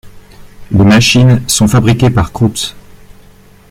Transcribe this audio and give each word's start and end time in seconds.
Les 0.71 0.83
machines 0.83 1.47
sont 1.47 1.67
fabriquées 1.67 2.09
par 2.09 2.33
Krups. 2.33 2.73